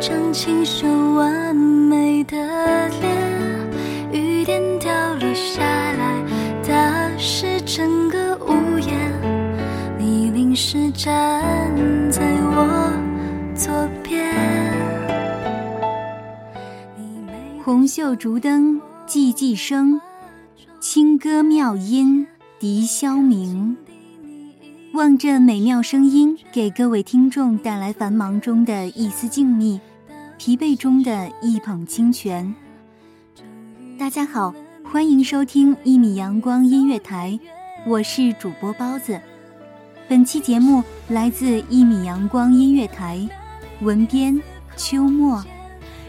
[0.00, 2.36] 张清秀完美的
[3.00, 4.12] 脸？
[4.12, 6.24] 雨点掉落下来，
[6.66, 9.12] 打湿整个屋檐。
[9.98, 11.42] 你淋湿站
[12.10, 12.92] 在我
[13.56, 13.72] 左
[14.04, 14.24] 边。
[16.96, 20.00] 你没有红袖烛灯寂寂声，
[20.78, 22.24] 清歌妙音
[22.60, 23.76] 笛箫鸣。
[24.94, 29.78] 望着美妙声音，给各位听众带来繁忙中的一丝静谧，
[30.38, 32.54] 疲惫中的一捧清泉。
[33.98, 34.54] 大家好，
[34.84, 37.36] 欢迎收听一米阳光音乐台，
[37.84, 39.20] 我是主播包子。
[40.08, 43.28] 本期节目来自一米阳光音乐台，
[43.80, 44.40] 文编
[44.76, 45.42] 秋末。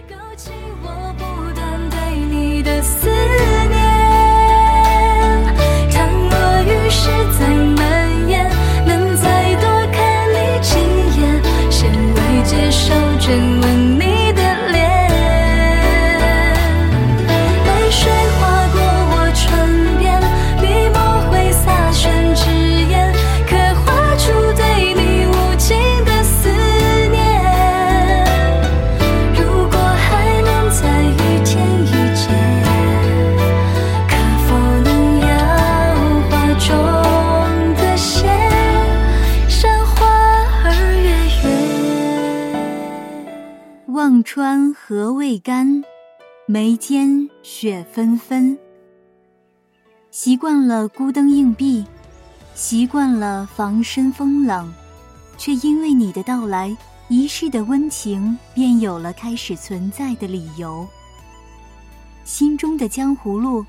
[0.07, 0.51] 勾起
[0.83, 1.23] 我不
[1.55, 1.97] 断对
[2.29, 3.79] 你的思念。
[5.89, 6.29] 倘若
[6.63, 7.88] 雨势再蔓
[44.39, 45.83] 望穿河未干，
[46.45, 48.57] 眉间雪纷纷。
[50.11, 51.83] 习惯了孤灯硬壁，
[52.55, 54.73] 习惯了防身风冷，
[55.37, 56.73] 却因为你的到来，
[57.09, 60.87] 一世的温情便有了开始存在的理由。
[62.23, 63.65] 心中的江湖路，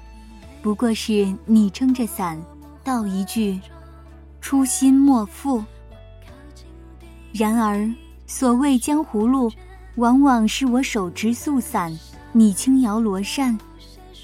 [0.62, 2.40] 不过是你撑着伞，
[2.84, 3.58] 道一句
[4.40, 5.64] “初心莫负”。
[7.34, 7.92] 然而，
[8.24, 9.50] 所谓江湖路，
[9.96, 11.92] 往往是我手执素伞，
[12.32, 13.58] 你轻摇罗扇，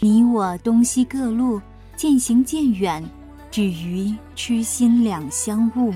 [0.00, 1.60] 你我东西各路，
[1.96, 3.04] 渐行渐远，
[3.50, 5.92] 止于痴心两相误。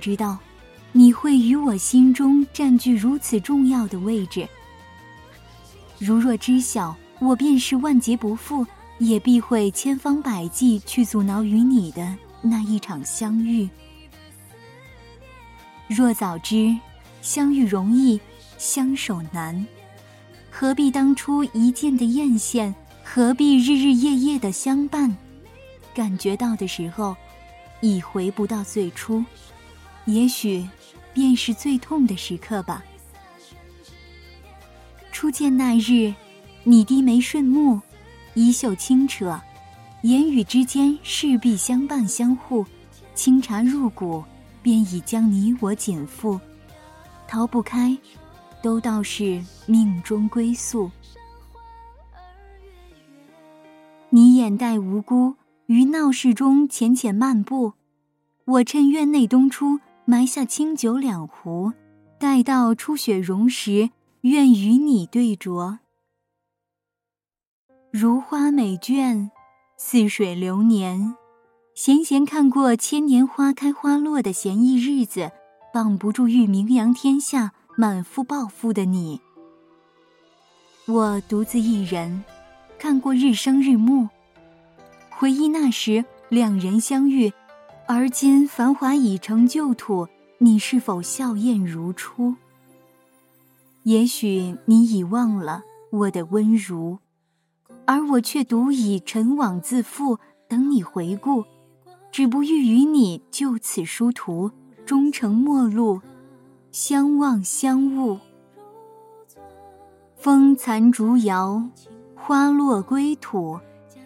[0.00, 0.38] 知道，
[0.90, 4.48] 你会与我心中占据如此重要的位置。
[5.98, 8.66] 如若知晓我便是万劫不复，
[8.98, 13.68] 也必会千方百计去阻挠与你的那一场相遇。
[15.86, 16.76] 若早知
[17.20, 18.18] 相遇容易，
[18.56, 19.66] 相守难，
[20.50, 22.72] 何必当初一见的艳羡？
[23.04, 25.14] 何必日日夜夜的相伴？
[25.92, 27.16] 感觉到的时候，
[27.80, 29.24] 已回不到最初，
[30.14, 30.66] 也许
[31.12, 32.84] 便是最痛的时刻吧。
[35.12, 36.12] 初见那日，
[36.64, 37.80] 你低眉顺目，
[38.34, 39.40] 衣袖轻扯，
[40.02, 42.64] 言语之间势必相伴相护，
[43.14, 44.24] 清茶入骨，
[44.62, 46.40] 便已将你我紧缚，
[47.28, 47.96] 逃不开，
[48.62, 50.90] 都道是命中归宿。
[54.08, 55.36] 你眼带无辜，
[55.66, 57.74] 于闹市中浅浅漫步。
[58.46, 59.78] 我趁院内冬初，
[60.10, 61.72] 埋下清酒两壶，
[62.18, 63.90] 待到初雪融时，
[64.22, 65.78] 愿与你对酌。
[67.92, 69.30] 如花美眷，
[69.78, 71.14] 似水流年。
[71.76, 75.30] 闲闲看过千年花开花落的闲逸日子，
[75.72, 79.20] 绑不住欲名扬天下、满腹抱负的你。
[80.88, 82.24] 我独自一人。
[82.80, 84.08] 看过日升日暮，
[85.10, 87.32] 回忆那时两人相遇，
[87.92, 90.06] 而今繁华已成旧土，
[90.38, 92.36] 你是否笑靥如初？
[93.82, 96.98] 也许你已忘了我的温如，
[97.86, 101.44] 而我却独以尘网自缚，等你回顾，
[102.12, 104.52] 只不欲与你就此殊途，
[104.86, 106.00] 终成陌路，
[106.70, 108.20] 相望相误。
[110.14, 111.68] 风残烛摇。
[112.14, 113.58] 花落归土，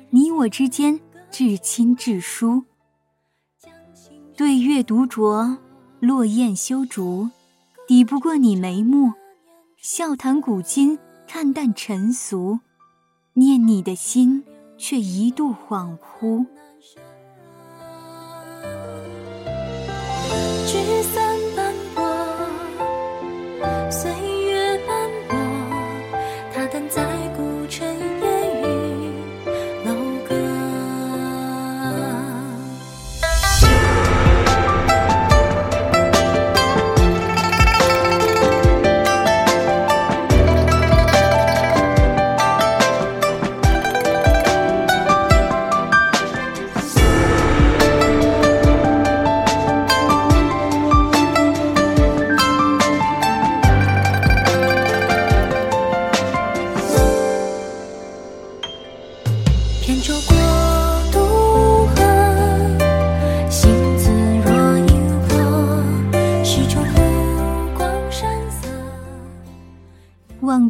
[0.08, 0.98] 你我之间
[1.30, 2.64] 至亲至疏。
[4.36, 5.58] 对月独酌，
[6.00, 7.30] 落雁修竹，
[7.86, 9.12] 抵不过你眉目。
[9.80, 10.98] 笑谈古今，
[11.28, 12.58] 看淡尘俗，
[13.34, 14.42] 念你的心，
[14.76, 16.44] 却一度恍惚。
[20.66, 21.38] 聚散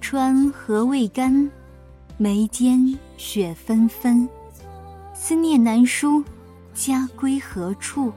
[0.00, 1.50] 川河未干，
[2.16, 4.28] 眉间雪纷纷。
[5.12, 6.25] 思念难书，
[6.72, 8.12] 家归何处？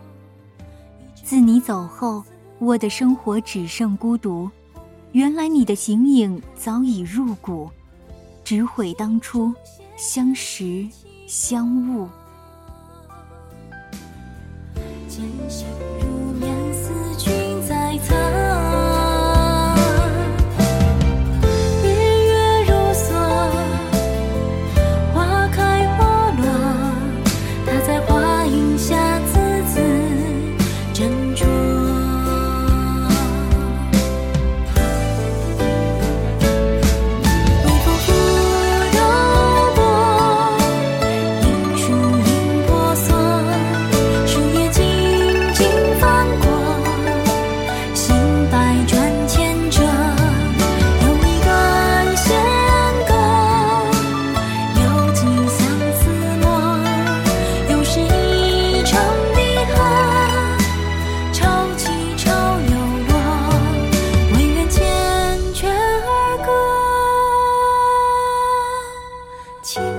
[1.23, 2.23] 自你走后，
[2.59, 4.49] 我的生活只剩孤独。
[5.11, 7.69] 原来你的形影早已入骨，
[8.43, 9.53] 只悔当初
[9.95, 10.87] 相识
[11.27, 12.07] 相误。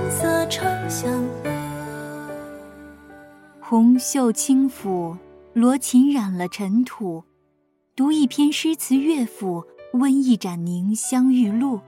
[0.07, 1.49] 色长相和
[3.59, 5.17] 红袖轻抚，
[5.53, 7.23] 罗裙染了尘土。
[7.95, 11.81] 读一篇诗词乐府，温一盏凝香玉露。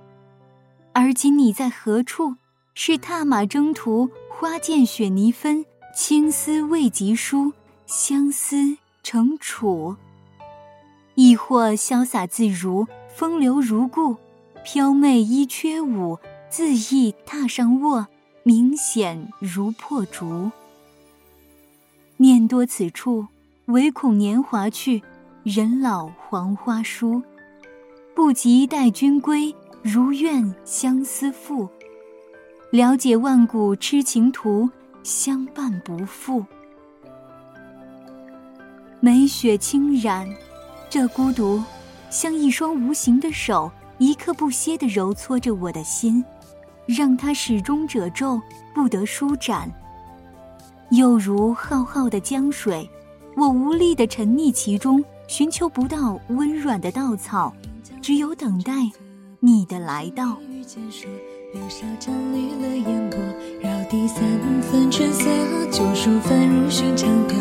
[0.94, 2.36] 而今你在何处？
[2.74, 5.66] 是踏马征途，花溅雪泥分。
[5.94, 7.52] 青丝未及书，
[7.86, 9.96] 相思成楚。
[11.16, 14.16] 亦或潇洒自如，风流如故，
[14.64, 16.18] 飘媚衣缺舞，
[16.52, 18.06] 恣意踏上卧，
[18.44, 20.52] 明显如破竹。
[22.18, 23.26] 念多此处，
[23.68, 25.02] 唯恐年华去。
[25.44, 27.24] 人老黄花疏。
[28.14, 31.70] 不及待君归，如愿相思赋。
[32.70, 34.70] 了解万古痴情图，
[35.04, 36.46] 相伴不负。
[39.00, 40.30] 梅雪轻染，
[40.90, 41.64] 这孤独，
[42.12, 46.26] 像一双无形的手，一刻不歇地揉搓着我的心，
[46.88, 48.42] 让它始终褶皱，
[48.74, 49.72] 不得舒展。
[50.90, 52.90] 又如浩浩的江水，
[53.38, 57.54] 我无力地沉溺其中，寻求不到温软的稻草。
[58.02, 58.74] 只有等待
[59.40, 60.36] 你的来到。
[61.54, 63.20] 流沙沾绿了烟波，
[63.62, 64.24] 绕地三
[64.64, 65.30] 分春色，
[65.70, 67.38] 旧书翻入寻常调。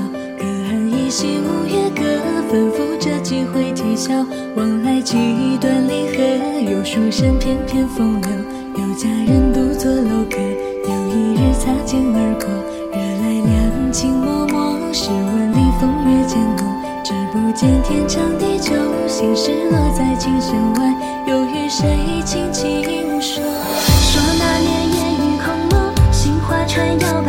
[1.10, 2.04] 隔岸依稀五月歌，
[2.48, 4.14] 吩咐着几回啼笑。
[4.54, 8.30] 往来几段离合，有书生翩翩风流，
[8.76, 10.36] 有佳人独坐楼阁。
[10.38, 12.46] 有一日擦肩而过，
[12.92, 14.92] 惹来两情脉脉。
[14.92, 16.70] 试问里风月渐浓。
[17.32, 18.72] 不见天长地久，
[19.08, 20.94] 心事落在琴弦外，
[21.26, 23.42] 又与谁轻轻说？
[23.42, 27.19] 说那年烟雨空蒙，杏花船摇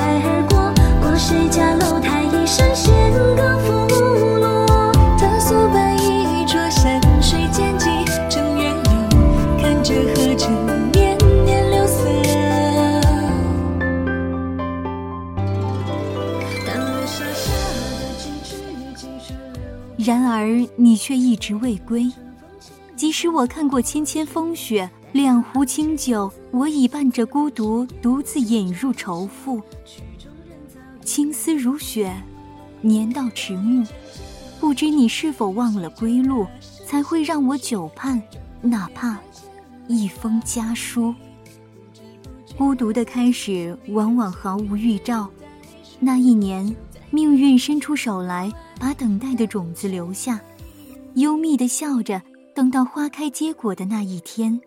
[21.11, 22.09] 却一直未归，
[22.95, 29.61] 即使我看过千千风雪，两壶清酒，我已伴着孤独独自饮入愁腹。
[31.03, 32.15] 青丝如雪，
[32.79, 33.85] 年到迟暮，
[34.61, 36.47] 不知你是否忘了归路，
[36.87, 38.23] 才会让我久盼，
[38.61, 39.19] 哪怕
[39.89, 41.13] 一封家书。
[42.57, 45.27] 孤独的开始往往毫无预兆，
[45.99, 46.73] 那一年，
[47.09, 48.49] 命运伸出手来。
[48.79, 50.41] 把等待的种子留下，
[51.15, 52.21] 幽密的笑着，
[52.55, 54.59] 等到花开结果的那一天。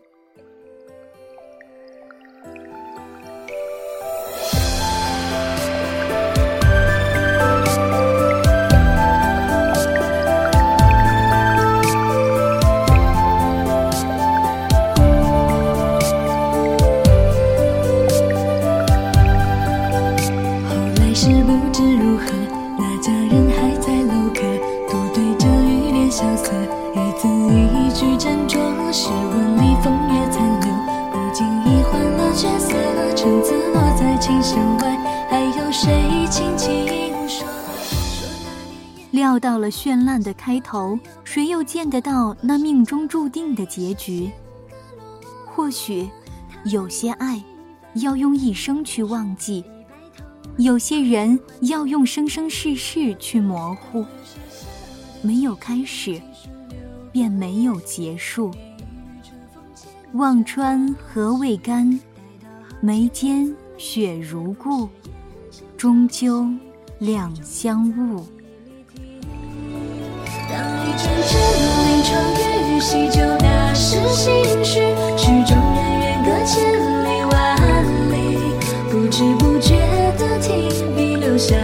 [35.35, 36.87] 还有谁轻轻
[37.29, 37.45] 说？
[37.45, 38.29] 说
[39.11, 44.31] 那料到了绚烂的开头，谁又见得到那命中注定的结局？
[45.45, 46.09] 或许，
[46.67, 47.43] 有些爱，
[47.95, 49.65] 要用一生去忘记；
[50.57, 54.07] 有些人，要用生生世世去模糊。
[55.21, 56.23] 没有开始，
[57.11, 58.53] 便没有结束。
[60.13, 61.99] 望穿河未干，
[62.81, 64.89] 眉间雪如故，
[65.85, 66.47] 终究
[67.01, 68.25] 两相误。
[70.49, 71.37] 当一阵阵
[71.85, 74.33] 临窗雨，洗旧那时心
[74.65, 74.81] 绪，
[75.15, 76.57] 曲终人远隔千
[77.05, 77.35] 里万
[78.11, 78.17] 里，
[78.91, 79.77] 不知不觉
[80.17, 81.55] 的停笔，留下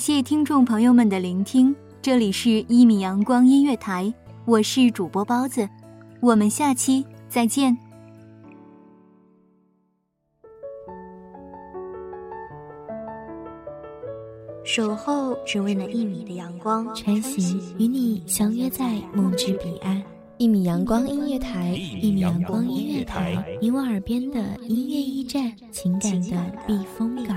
[0.00, 4.06] 谢听众朋友们的聆听，这里是《一米阳光音乐台》，
[4.46, 5.68] 我是主播包子，
[6.20, 7.76] 我们下期再见。
[14.64, 20.02] 守候只为那一米的阳光，穿行与你相约在梦之彼岸。
[20.38, 27.36] 一米阳光音乐台，一米阳光音乐台，你我耳边的音乐驿站，情感的避风港。